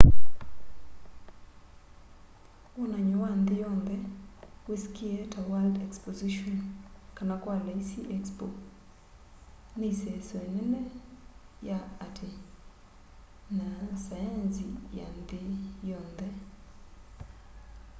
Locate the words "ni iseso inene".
9.79-10.79